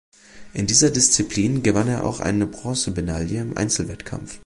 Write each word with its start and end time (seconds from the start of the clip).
In 0.55 0.65
dieser 0.65 0.89
Disziplin 0.89 1.61
gewann 1.61 1.87
er 1.87 2.03
auch 2.03 2.21
eine 2.21 2.47
Bronzemedaille 2.47 3.39
im 3.39 3.55
Einzelwettkampf. 3.55 4.39